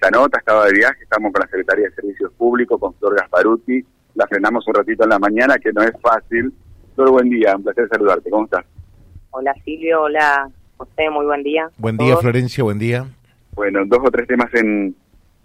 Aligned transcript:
esta 0.00 0.10
nota, 0.10 0.38
estaba 0.38 0.64
de 0.66 0.74
viaje, 0.74 1.02
estamos 1.02 1.32
con 1.32 1.40
la 1.40 1.48
Secretaría 1.48 1.88
de 1.88 1.94
Servicios 1.96 2.32
Públicos, 2.34 2.78
con 2.78 2.94
Flor 2.94 3.16
Gasparuti, 3.16 3.84
la 4.14 4.28
frenamos 4.28 4.64
un 4.68 4.74
ratito 4.74 5.02
en 5.02 5.10
la 5.10 5.18
mañana, 5.18 5.58
que 5.58 5.72
no 5.72 5.82
es 5.82 5.90
fácil. 6.00 6.52
Flor, 6.94 7.10
buen 7.10 7.28
día, 7.28 7.56
un 7.56 7.64
placer 7.64 7.88
saludarte, 7.88 8.30
¿cómo 8.30 8.44
estás? 8.44 8.64
Hola 9.30 9.52
Silvio, 9.64 10.02
hola 10.02 10.48
José, 10.76 11.10
muy 11.10 11.26
buen 11.26 11.42
día. 11.42 11.68
Buen 11.78 11.96
día 11.96 12.16
Florencia, 12.16 12.62
buen 12.62 12.78
día. 12.78 13.06
Bueno, 13.56 13.80
dos 13.86 13.98
o 14.04 14.10
tres 14.12 14.28
temas 14.28 14.54
en, 14.54 14.94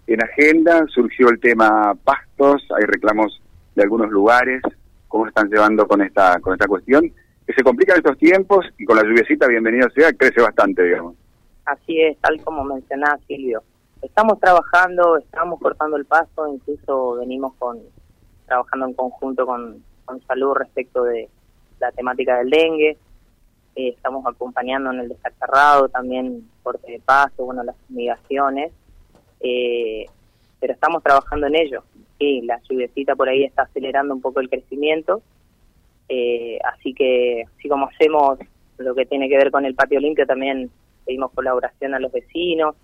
en 0.06 0.22
agenda, 0.22 0.86
surgió 0.86 1.30
el 1.30 1.40
tema 1.40 1.96
pastos, 2.04 2.62
hay 2.78 2.84
reclamos 2.84 3.42
de 3.74 3.82
algunos 3.82 4.08
lugares, 4.12 4.62
cómo 5.08 5.26
están 5.26 5.50
llevando 5.50 5.88
con 5.88 6.00
esta, 6.00 6.38
con 6.38 6.52
esta 6.52 6.68
cuestión, 6.68 7.12
que 7.44 7.52
se 7.52 7.64
complican 7.64 7.96
estos 7.96 8.16
tiempos 8.18 8.64
y 8.78 8.84
con 8.84 8.96
la 8.96 9.02
lluviecita, 9.02 9.48
bienvenido 9.48 9.90
sea, 9.90 10.12
crece 10.12 10.40
bastante, 10.40 10.84
digamos. 10.84 11.16
Así 11.64 12.00
es, 12.00 12.16
tal 12.18 12.40
como 12.44 12.62
mencionaba 12.62 13.18
Silvio. 13.26 13.60
Estamos 14.04 14.38
trabajando, 14.38 15.16
estamos 15.16 15.58
cortando 15.58 15.96
el 15.96 16.04
pasto, 16.04 16.46
incluso 16.46 17.14
venimos 17.14 17.54
con 17.54 17.80
trabajando 18.44 18.86
en 18.86 18.92
conjunto 18.92 19.46
con, 19.46 19.82
con 20.04 20.20
salud 20.26 20.52
respecto 20.52 21.04
de 21.04 21.30
la 21.80 21.90
temática 21.90 22.36
del 22.36 22.50
dengue. 22.50 22.98
Eh, 23.74 23.88
estamos 23.88 24.26
acompañando 24.26 24.92
en 24.92 25.00
el 25.00 25.08
descacharrado, 25.08 25.88
también 25.88 26.46
corte 26.62 26.92
de 26.92 27.00
pasto, 27.00 27.46
bueno, 27.46 27.64
las 27.64 27.76
fumigaciones. 27.88 28.72
Eh, 29.40 30.04
pero 30.60 30.74
estamos 30.74 31.02
trabajando 31.02 31.46
en 31.46 31.56
ello. 31.56 31.82
Sí, 32.18 32.42
la 32.42 32.60
lluviecita 32.68 33.16
por 33.16 33.30
ahí 33.30 33.44
está 33.44 33.62
acelerando 33.62 34.12
un 34.12 34.20
poco 34.20 34.40
el 34.40 34.50
crecimiento. 34.50 35.22
Eh, 36.10 36.58
así 36.62 36.92
que, 36.92 37.44
así 37.56 37.70
como 37.70 37.86
hacemos 37.86 38.38
lo 38.76 38.94
que 38.94 39.06
tiene 39.06 39.30
que 39.30 39.38
ver 39.38 39.50
con 39.50 39.64
el 39.64 39.74
patio 39.74 39.98
limpio, 39.98 40.26
también 40.26 40.70
pedimos 41.06 41.32
colaboración 41.32 41.94
a 41.94 42.00
los 42.00 42.12
vecinos 42.12 42.76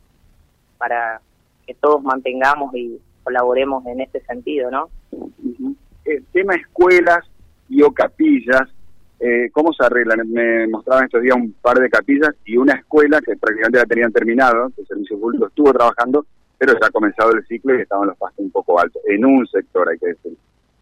para 0.80 1.20
que 1.66 1.74
todos 1.74 2.02
mantengamos 2.02 2.74
y 2.74 2.98
colaboremos 3.22 3.86
en 3.86 4.00
este 4.00 4.20
sentido, 4.22 4.70
¿no? 4.70 4.88
El 6.06 6.24
tema 6.32 6.54
escuelas 6.54 7.20
y 7.68 7.82
o 7.82 7.92
capillas, 7.92 8.62
eh, 9.20 9.50
¿cómo 9.52 9.72
se 9.74 9.84
arreglan? 9.84 10.26
Me 10.32 10.66
mostraban 10.68 11.04
estos 11.04 11.20
días 11.22 11.36
un 11.36 11.52
par 11.52 11.78
de 11.78 11.90
capillas 11.90 12.34
y 12.46 12.56
una 12.56 12.72
escuela 12.72 13.20
que 13.20 13.36
prácticamente 13.36 13.78
la 13.78 13.84
tenían 13.84 14.10
terminado, 14.10 14.72
el 14.76 14.86
servicio 14.86 15.20
público 15.20 15.48
estuvo 15.48 15.70
trabajando, 15.72 16.24
pero 16.56 16.72
ya 16.72 16.86
ha 16.86 16.90
comenzado 16.90 17.32
el 17.32 17.46
ciclo 17.46 17.78
y 17.78 17.82
estaban 17.82 18.08
los 18.08 18.16
pastos 18.16 18.42
un 18.42 18.50
poco 18.50 18.80
altos, 18.80 19.02
en 19.06 19.24
un 19.24 19.46
sector 19.46 19.86
hay 19.88 19.98
que 19.98 20.06
decir. 20.06 20.32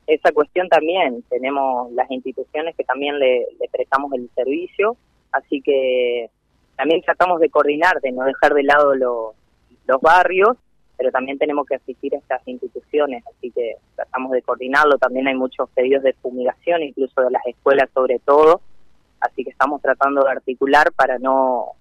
Esa 0.06 0.30
cuestión 0.32 0.68
también, 0.68 1.22
tenemos 1.28 1.92
las 1.92 2.08
instituciones 2.10 2.74
que 2.76 2.84
también 2.84 3.18
le, 3.18 3.40
le 3.60 3.68
prestamos 3.70 4.12
el 4.14 4.30
servicio, 4.34 4.96
así 5.32 5.60
que 5.60 6.30
también 6.76 7.02
tratamos 7.02 7.40
de 7.40 7.50
coordinar, 7.50 8.00
de 8.00 8.12
no 8.12 8.24
dejar 8.24 8.54
de 8.54 8.62
lado 8.62 8.94
los 9.88 10.00
barrios, 10.00 10.56
pero 10.96 11.10
también 11.10 11.38
tenemos 11.38 11.66
que 11.66 11.76
asistir 11.76 12.14
a 12.14 12.18
estas 12.18 12.46
instituciones, 12.46 13.24
así 13.26 13.50
que 13.50 13.76
tratamos 13.96 14.32
de 14.32 14.42
coordinarlo. 14.42 14.98
También 14.98 15.28
hay 15.28 15.34
muchos 15.34 15.68
pedidos 15.70 16.02
de 16.02 16.12
fumigación, 16.14 16.82
incluso 16.82 17.20
de 17.22 17.30
las 17.30 17.44
escuelas 17.46 17.88
sobre 17.94 18.18
todo, 18.18 18.60
así 19.20 19.44
que 19.44 19.50
estamos 19.50 19.80
tratando 19.80 20.22
de 20.24 20.30
articular 20.30 20.92
para 20.92 21.18
no 21.18 21.72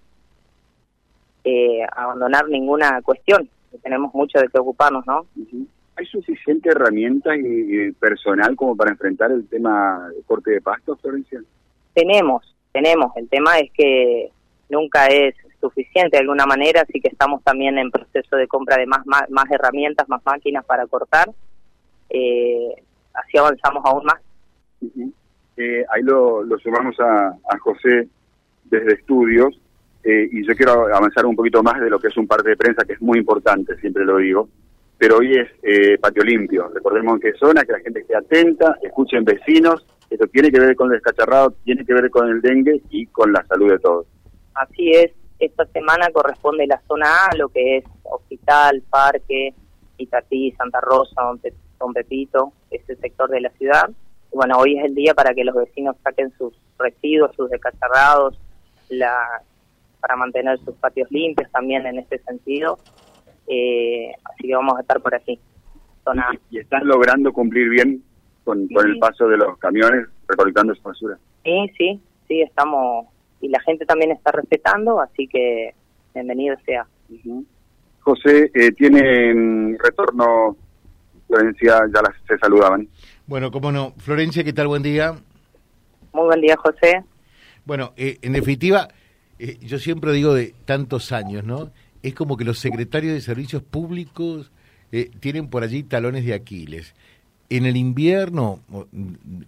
eh, 1.43 1.85
abandonar 1.95 2.47
ninguna 2.47 3.01
cuestión. 3.01 3.49
Tenemos 3.81 4.13
mucho 4.13 4.39
de 4.39 4.47
qué 4.49 4.59
ocuparnos, 4.59 5.05
¿no? 5.05 5.25
¿Hay 5.95 6.05
suficiente 6.05 6.69
herramienta 6.69 7.35
y, 7.35 7.91
personal 7.93 8.55
como 8.55 8.75
para 8.75 8.91
enfrentar 8.91 9.31
el 9.31 9.47
tema 9.47 10.09
de 10.15 10.21
corte 10.23 10.51
de 10.51 10.61
pasto, 10.61 10.95
Florencia? 10.97 11.41
Tenemos, 11.93 12.55
tenemos. 12.71 13.15
El 13.15 13.27
tema 13.29 13.57
es 13.57 13.71
que 13.71 14.31
nunca 14.69 15.07
es 15.07 15.35
suficiente 15.59 16.17
de 16.17 16.21
alguna 16.21 16.45
manera, 16.45 16.81
así 16.81 16.99
que 16.99 17.09
estamos 17.09 17.43
también 17.43 17.77
en 17.77 17.91
proceso 17.91 18.35
de 18.35 18.47
compra 18.47 18.77
de 18.77 18.85
más, 18.85 19.01
más, 19.05 19.51
herramientas, 19.51 20.07
más 20.09 20.21
máquinas 20.25 20.65
para 20.65 20.85
cortar. 20.87 21.29
Eh, 22.09 22.75
así 23.13 23.37
avanzamos 23.37 23.83
aún 23.85 24.05
más. 24.05 24.21
eh, 25.57 25.85
ahí 25.89 26.03
lo, 26.03 26.43
lo 26.43 26.57
sumamos 26.59 26.99
a, 26.99 27.29
a, 27.29 27.57
José 27.59 28.07
desde 28.65 28.93
estudios 28.93 29.59
eh, 30.03 30.29
y 30.31 30.47
yo 30.47 30.55
quiero 30.55 30.93
avanzar 30.93 31.25
un 31.25 31.35
poquito 31.35 31.63
más 31.63 31.81
de 31.81 31.89
lo 31.89 31.99
que 31.99 32.07
es 32.07 32.17
un 32.17 32.27
parte 32.27 32.49
de 32.49 32.57
prensa 32.57 32.85
que 32.85 32.93
es 32.93 33.01
muy 33.01 33.19
importante, 33.19 33.75
siempre 33.77 34.05
lo 34.05 34.17
digo. 34.17 34.47
Pero 34.97 35.17
hoy 35.17 35.33
es 35.33 35.49
eh, 35.61 35.97
patio 35.99 36.23
limpio. 36.23 36.71
Recordemos 36.73 37.15
en 37.15 37.19
qué 37.19 37.37
zona, 37.37 37.63
que 37.63 37.73
la 37.73 37.79
gente 37.79 37.99
esté 37.99 38.15
atenta, 38.15 38.77
escuchen 38.81 39.23
vecinos. 39.23 39.85
Esto 40.09 40.25
tiene 40.27 40.49
que 40.49 40.59
ver 40.59 40.75
con 40.75 40.87
el 40.87 40.93
descacharrado, 40.93 41.51
tiene 41.63 41.85
que 41.85 41.93
ver 41.93 42.09
con 42.09 42.29
el 42.29 42.41
dengue 42.41 42.81
y 42.89 43.05
con 43.07 43.31
la 43.31 43.45
salud 43.45 43.69
de 43.69 43.79
todos. 43.79 44.07
Así 44.55 44.91
es, 44.91 45.11
esta 45.39 45.65
semana 45.67 46.09
corresponde 46.11 46.65
la 46.67 46.81
zona 46.87 47.25
A, 47.25 47.35
lo 47.35 47.49
que 47.49 47.77
es 47.77 47.85
Hospital, 48.03 48.83
Parque, 48.89 49.53
Itatí, 49.97 50.51
Santa 50.51 50.79
Rosa, 50.81 51.21
Don, 51.79 51.93
Pepito, 51.93 52.53
ese 52.71 52.95
sector 52.95 53.29
de 53.29 53.41
la 53.41 53.49
ciudad. 53.51 53.89
Y 54.31 54.35
bueno, 54.35 54.57
hoy 54.57 54.77
es 54.77 54.85
el 54.85 54.95
día 54.95 55.13
para 55.13 55.33
que 55.33 55.43
los 55.43 55.55
vecinos 55.55 55.95
saquen 56.03 56.31
sus 56.37 56.53
residuos, 56.79 57.35
sus 57.35 57.49
descacharrados, 57.49 58.39
la, 58.89 59.15
para 59.99 60.15
mantener 60.15 60.57
sus 60.59 60.75
patios 60.75 61.09
limpios 61.11 61.49
también 61.51 61.85
en 61.85 61.99
este 61.99 62.19
sentido. 62.19 62.79
Eh, 63.47 64.11
así 64.23 64.47
que 64.47 64.55
vamos 64.55 64.77
a 64.77 64.81
estar 64.81 64.99
por 65.01 65.13
aquí. 65.13 65.39
Zona 66.03 66.29
¿Y, 66.49 66.59
están 66.59 66.87
logrando 66.87 67.31
cumplir 67.31 67.69
bien 67.69 68.03
con, 68.43 68.67
con 68.69 68.87
el 68.87 68.97
paso 68.97 69.27
de 69.27 69.37
los 69.37 69.57
camiones 69.59 70.07
recolectando 70.27 70.73
su 70.73 70.81
basura? 70.81 71.17
Sí, 71.43 71.71
sí, 71.77 72.01
sí, 72.27 72.41
estamos 72.41 73.07
y 73.41 73.49
la 73.49 73.59
gente 73.61 73.85
también 73.85 74.11
está 74.11 74.31
respetando, 74.31 74.99
así 74.99 75.27
que 75.27 75.73
bienvenido 76.13 76.55
sea. 76.65 76.87
José, 78.01 78.51
eh, 78.53 78.71
¿tienen 78.71 79.77
retorno, 79.79 80.55
Florencia? 81.27 81.81
Ya 81.93 82.01
las, 82.01 82.15
se 82.27 82.37
saludaban. 82.37 82.87
Bueno, 83.25 83.51
cómo 83.51 83.71
no. 83.71 83.93
Florencia, 83.97 84.43
¿qué 84.43 84.53
tal? 84.53 84.67
Buen 84.67 84.83
día. 84.83 85.13
Muy 86.13 86.25
buen 86.25 86.41
día, 86.41 86.55
José. 86.57 87.03
Bueno, 87.65 87.93
eh, 87.97 88.17
en 88.21 88.31
definitiva, 88.33 88.87
eh, 89.39 89.57
yo 89.61 89.77
siempre 89.77 90.13
digo 90.13 90.33
de 90.33 90.55
tantos 90.65 91.11
años, 91.11 91.43
¿no? 91.43 91.71
Es 92.01 92.13
como 92.15 92.37
que 92.37 92.45
los 92.45 92.59
secretarios 92.59 93.13
de 93.13 93.21
servicios 93.21 93.61
públicos 93.61 94.51
eh, 94.91 95.11
tienen 95.19 95.49
por 95.49 95.63
allí 95.63 95.83
talones 95.83 96.25
de 96.25 96.33
Aquiles. 96.33 96.95
En 97.49 97.65
el 97.65 97.75
invierno, 97.75 98.61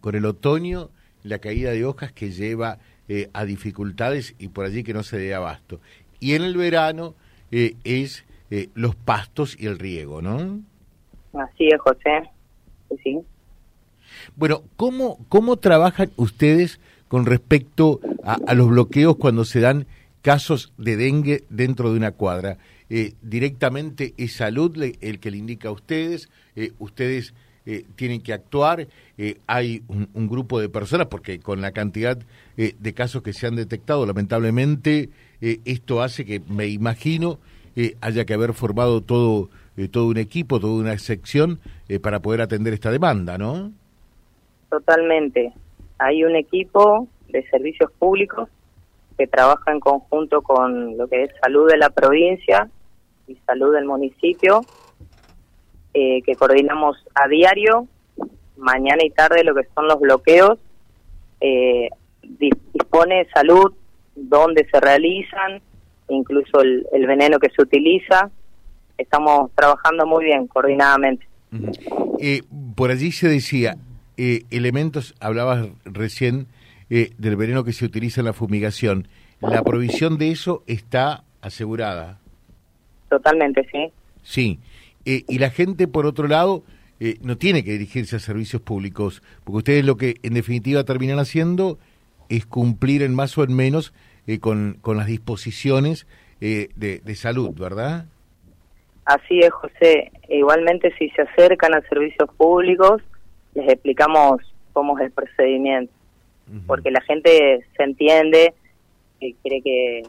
con 0.01 0.15
el 0.15 0.25
otoño, 0.25 0.89
la 1.23 1.39
caída 1.39 1.71
de 1.71 1.85
hojas 1.85 2.11
que 2.11 2.31
lleva 2.31 2.79
eh, 3.11 3.27
a 3.33 3.43
dificultades 3.43 4.35
y 4.37 4.49
por 4.49 4.65
allí 4.65 4.83
que 4.83 4.93
no 4.93 5.01
se 5.01 5.17
dé 5.17 5.33
abasto. 5.33 5.79
Y 6.19 6.35
en 6.35 6.43
el 6.43 6.55
verano 6.55 7.15
eh, 7.49 7.73
es 7.83 8.23
eh, 8.51 8.69
los 8.75 8.95
pastos 8.95 9.57
y 9.59 9.65
el 9.65 9.79
riego, 9.79 10.21
¿no? 10.21 10.59
Así 11.33 11.69
es, 11.69 11.81
José. 11.81 12.29
Sí. 13.03 13.19
Bueno, 14.35 14.61
¿cómo, 14.75 15.17
¿cómo 15.27 15.57
trabajan 15.57 16.11
ustedes 16.17 16.79
con 17.07 17.25
respecto 17.25 17.99
a, 18.23 18.53
los 18.53 18.69
bloqueos 18.69 19.15
cuando 19.17 19.43
se 19.43 19.59
dan 19.59 19.87
casos 20.21 20.71
de 20.77 20.95
dengue 20.95 21.45
dentro 21.49 21.91
de 21.91 21.97
una 21.97 22.11
cuadra? 22.11 22.59
directamente 23.21 24.15
es 24.17 24.33
salud 24.33 24.75
el 25.01 25.19
que 25.19 25.29
le 25.29 25.37
indica 25.37 25.69
a 25.69 25.71
ustedes, 25.71 26.29
ustedes 26.79 27.35
eh, 27.71 27.85
tienen 27.95 28.23
que 28.23 28.33
actuar. 28.33 28.87
Eh, 29.19 29.37
hay 29.45 29.83
un, 29.87 30.27
grupo 30.27 30.59
de 30.59 30.69
personas, 30.69 31.05
porque 31.05 31.39
con 31.39 31.61
la 31.61 31.71
cantidad 31.71 32.17
eh, 32.57 32.73
de 32.79 32.93
casos 32.95 33.21
que 33.21 33.31
se 33.31 33.45
han 33.45 33.55
detectado, 33.55 34.07
lamentablemente, 34.07 35.09
esto 35.39 36.01
hace 36.01 36.25
que, 36.25 36.41
me 36.49 36.65
imagino, 36.65 37.37
haya 38.01 38.25
que 38.25 38.33
haber 38.33 38.53
formado 38.53 39.01
todo, 39.01 39.49
todo 39.91 40.07
un 40.07 40.17
equipo, 40.17 40.59
toda 40.59 40.81
una 40.81 40.97
sección 40.97 41.59
para 42.01 42.21
poder 42.21 42.41
atender 42.41 42.73
esta 42.73 42.89
demanda, 42.89 43.37
¿no? 43.37 43.71
Totalmente. 44.71 45.53
Hay 45.99 46.23
un 46.23 46.35
equipo 46.35 47.07
de 47.27 47.47
servicios 47.51 47.91
públicos 47.99 48.49
que 49.15 49.27
trabaja 49.27 49.71
en 49.71 49.79
conjunto 49.79 50.41
con 50.41 50.97
lo 50.97 51.07
que 51.07 51.23
es 51.25 51.31
salud 51.41 51.69
de 51.69 51.77
la 51.77 51.91
provincia 51.91 52.67
y 53.27 53.35
salud 53.45 53.75
del 53.75 53.85
municipio 53.85 54.61
eh, 55.93 56.21
que 56.23 56.35
coordinamos 56.35 56.97
a 57.15 57.27
diario, 57.27 57.87
mañana 58.57 59.03
y 59.03 59.09
tarde, 59.09 59.43
lo 59.43 59.55
que 59.55 59.67
son 59.73 59.87
los 59.87 59.99
bloqueos. 59.99 60.59
Eh, 61.41 61.89
dispone 62.21 63.27
salud 63.33 63.73
dónde 64.15 64.67
se 64.71 64.79
realizan, 64.79 65.61
incluso 66.09 66.61
el, 66.61 67.07
veneno 67.07 67.39
que 67.39 67.49
se 67.49 67.61
utiliza. 67.61 68.29
Estamos 68.97 69.51
trabajando 69.55 70.05
muy 70.05 70.25
bien, 70.25 70.47
coordinadamente. 70.47 71.25
Eh, 72.19 72.43
por 72.75 72.91
allí 72.91 73.11
se 73.11 73.27
decía, 73.27 73.77
elementos, 74.17 75.15
hablabas 75.19 75.69
recién 75.85 76.47
del 76.89 77.35
veneno 77.35 77.63
que 77.63 77.73
se 77.73 77.85
utiliza 77.85 78.21
en 78.21 78.25
la 78.25 78.33
fumigación. 78.33 79.07
¿La 79.41 79.63
provisión 79.63 80.17
de 80.17 80.31
eso 80.31 80.63
está 80.67 81.23
asegurada? 81.41 82.19
Totalmente, 83.09 83.67
sí. 83.71 83.91
Sí. 84.21 84.59
Eh, 85.09 85.25
y 85.27 85.39
la 85.39 85.49
gente, 85.49 85.87
por 85.87 86.05
otro 86.05 86.27
lado, 86.27 86.61
eh, 86.99 87.17
no 87.23 87.35
tiene 87.35 87.63
que 87.63 87.71
dirigirse 87.71 88.17
a 88.17 88.19
servicios 88.19 88.61
públicos, 88.61 89.23
porque 89.43 89.57
ustedes 89.57 89.83
lo 89.83 89.97
que 89.97 90.17
en 90.21 90.35
definitiva 90.35 90.83
terminan 90.83 91.17
haciendo 91.17 91.79
es 92.29 92.45
cumplir 92.45 93.01
en 93.01 93.15
más 93.15 93.35
o 93.35 93.43
en 93.43 93.55
menos 93.55 93.91
eh, 94.27 94.37
con, 94.37 94.77
con 94.81 94.97
las 94.97 95.07
disposiciones 95.07 96.05
de, 96.39 97.15
salud, 97.15 97.49
¿verdad? 97.59 98.05
Así 99.05 99.39
es, 99.39 99.49
José. 99.49 100.11
Igualmente, 100.29 100.93
si 100.99 101.09
se 101.09 101.23
acercan 101.23 101.73
a 101.73 101.81
servicios 101.89 102.29
públicos, 102.37 103.01
les 103.55 103.67
explicamos 103.67 104.43
cómo 104.73 104.95
es 104.99 105.05
el 105.05 105.11
procedimiento, 105.11 105.91
porque 106.67 106.91
la 106.91 107.01
gente 107.01 107.65
se 107.75 107.83
entiende 107.83 108.53
que 109.19 109.33
quiere 109.41 109.61
que, 109.63 110.03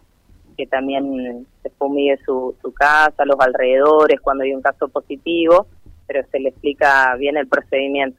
que 0.60 0.66
también 0.66 1.46
se 1.62 1.70
fumigue 1.70 2.18
su, 2.24 2.54
su 2.60 2.72
casa, 2.72 3.24
los 3.24 3.40
alrededores, 3.40 4.20
cuando 4.20 4.44
hay 4.44 4.52
un 4.52 4.60
caso 4.60 4.88
positivo, 4.88 5.66
pero 6.06 6.26
se 6.30 6.38
le 6.38 6.50
explica 6.50 7.16
bien 7.16 7.38
el 7.38 7.46
procedimiento. 7.46 8.18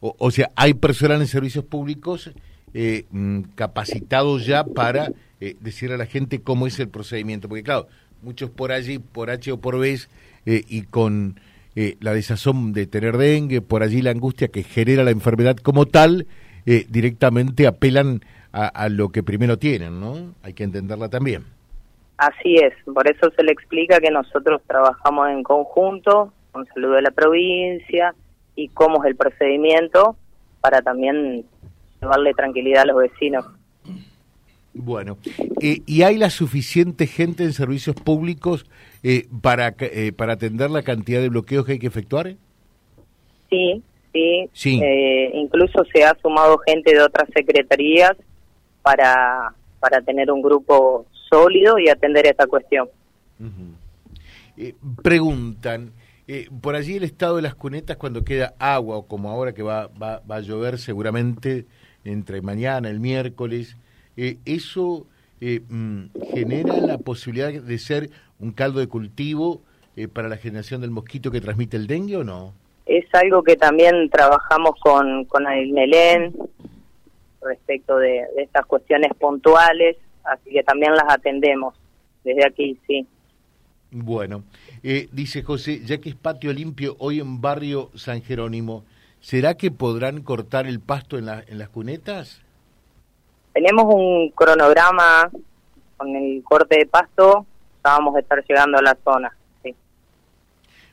o, 0.00 0.30
sea, 0.30 0.50
hay 0.56 0.72
personal 0.72 1.20
en 1.20 1.26
servicios 1.26 1.64
públicos 1.64 2.30
eh, 2.72 3.04
mm, 3.10 3.40
capacitados 3.54 4.46
ya 4.46 4.64
para 4.64 5.12
eh, 5.40 5.56
decirle 5.60 5.96
a 5.96 5.98
la 5.98 6.06
gente 6.06 6.40
cómo 6.40 6.66
es 6.66 6.80
el 6.80 6.88
procedimiento, 6.88 7.48
porque 7.48 7.64
claro, 7.64 7.86
muchos 8.22 8.48
por 8.48 8.72
allí, 8.72 8.98
por 8.98 9.28
H 9.28 9.52
o 9.52 9.58
por 9.58 9.78
B, 9.78 9.98
eh, 10.46 10.64
y 10.68 10.82
con 10.82 11.38
eh, 11.76 11.96
la 12.00 12.14
desazón 12.14 12.72
de 12.72 12.86
tener 12.86 13.18
dengue, 13.18 13.60
por 13.60 13.82
allí 13.82 14.00
la 14.00 14.10
angustia 14.10 14.48
que 14.48 14.62
genera 14.62 15.04
la 15.04 15.10
enfermedad 15.10 15.56
como 15.58 15.84
tal, 15.84 16.26
eh, 16.66 16.86
directamente 16.88 17.66
apelan 17.66 18.22
a, 18.52 18.88
lo 18.88 19.10
que 19.10 19.22
primero 19.22 19.58
tienen, 19.58 20.00
¿no? 20.00 20.34
Hay 20.42 20.54
que 20.54 20.64
entenderla 20.64 21.08
también. 21.08 21.44
Así 22.16 22.56
es, 22.56 22.74
por 22.92 23.08
eso 23.08 23.30
se 23.36 23.44
le 23.44 23.52
explica 23.52 24.00
que 24.00 24.10
nosotros 24.10 24.60
trabajamos 24.66 25.28
en 25.30 25.42
conjunto 25.42 26.32
con 26.50 26.66
Salud 26.66 26.96
de 26.96 27.02
la 27.02 27.10
provincia 27.10 28.14
y 28.56 28.68
cómo 28.68 29.04
es 29.04 29.10
el 29.10 29.16
procedimiento 29.16 30.16
para 30.60 30.82
también 30.82 31.44
darle 32.00 32.34
tranquilidad 32.34 32.82
a 32.82 32.86
los 32.86 32.96
vecinos. 32.98 33.44
Bueno, 34.74 35.18
eh, 35.60 35.82
¿y 35.86 36.02
hay 36.02 36.18
la 36.18 36.30
suficiente 36.30 37.06
gente 37.06 37.44
en 37.44 37.52
servicios 37.52 37.96
públicos 37.96 38.66
eh, 39.02 39.26
para, 39.42 39.74
eh, 39.80 40.12
para 40.12 40.34
atender 40.34 40.70
la 40.70 40.82
cantidad 40.82 41.20
de 41.20 41.28
bloqueos 41.28 41.64
que 41.64 41.72
hay 41.72 41.78
que 41.78 41.86
efectuar? 41.86 42.34
Sí, 43.50 43.82
sí. 44.12 44.48
sí. 44.52 44.80
incluso 45.34 45.84
se 45.92 46.04
ha 46.04 46.16
sumado 46.20 46.58
gente 46.66 46.94
de 46.94 47.02
otras 47.02 47.28
secretarías 47.34 48.12
para, 48.82 49.54
para 49.80 50.00
tener 50.02 50.30
un 50.30 50.42
grupo 50.42 51.06
sólido 51.30 51.78
y 51.78 51.88
atender 51.88 52.26
esta 52.26 52.46
cuestión. 52.46 52.88
preguntan, 55.02 55.92
por 56.60 56.74
allí 56.74 56.96
el 56.96 57.04
estado 57.04 57.36
de 57.36 57.42
las 57.42 57.54
cunetas 57.54 57.96
cuando 57.96 58.24
queda 58.24 58.54
agua, 58.58 58.96
o 58.96 59.06
como 59.06 59.30
ahora 59.30 59.52
que 59.52 59.62
va, 59.62 59.88
va, 59.88 60.20
va 60.30 60.36
a 60.36 60.40
llover 60.40 60.78
seguramente 60.78 61.66
entre 62.04 62.42
mañana, 62.42 62.88
el 62.88 63.00
miércoles, 63.00 63.76
eh, 64.16 64.36
eso 64.44 65.06
eh, 65.40 65.60
mm, 65.68 66.06
genera 66.34 66.80
la 66.80 66.98
posibilidad 66.98 67.52
de 67.52 67.78
ser 67.78 68.10
un 68.40 68.52
caldo 68.52 68.80
de 68.80 68.88
cultivo 68.88 69.62
eh, 69.96 70.08
para 70.08 70.28
la 70.28 70.36
generación 70.36 70.80
del 70.80 70.90
mosquito 70.90 71.30
que 71.30 71.40
transmite 71.40 71.76
el 71.76 71.86
dengue 71.86 72.16
o 72.16 72.24
no? 72.24 72.52
Es 72.86 73.04
algo 73.14 73.42
que 73.42 73.56
también 73.56 74.08
trabajamos 74.10 74.72
con, 74.80 75.24
con 75.26 75.46
el 75.46 75.72
respecto 77.48 77.96
de, 77.96 78.24
estas 78.36 78.66
cuestiones 78.66 79.12
puntuales, 79.18 79.96
así 80.24 80.50
que 80.50 80.62
también 80.62 80.92
las 80.92 81.08
atendemos 81.08 81.74
desde 82.24 82.46
aquí, 82.46 82.78
sí. 82.86 83.06
Bueno, 83.90 84.44
dice 84.82 85.42
José, 85.42 85.80
ya 85.84 85.98
que 85.98 86.10
es 86.10 86.14
patio 86.14 86.52
limpio 86.52 86.96
hoy 86.98 87.20
en 87.20 87.40
barrio 87.40 87.90
San 87.94 88.22
Jerónimo, 88.22 88.84
¿será 89.20 89.54
que 89.54 89.70
podrán 89.70 90.22
cortar 90.22 90.66
el 90.66 90.80
pasto 90.80 91.16
en, 91.16 91.26
la, 91.26 91.42
en 91.46 91.58
las 91.58 91.70
cunetas? 91.70 92.42
Tenemos 93.54 93.86
un 93.94 94.30
cronograma 94.30 95.30
con 95.96 96.14
el 96.14 96.42
corte 96.44 96.78
de 96.78 96.86
pasto, 96.86 97.46
vamos 97.82 98.14
a 98.16 98.20
estar 98.20 98.44
llegando 98.46 98.78
a 98.78 98.82
la 98.82 98.96
zona. 99.02 99.36
Sí. 99.62 99.74